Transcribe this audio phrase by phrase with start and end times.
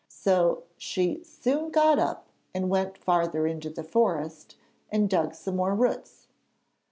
[0.09, 4.55] So she soon got up and went farther into the forest
[4.91, 6.25] and dug some more roots.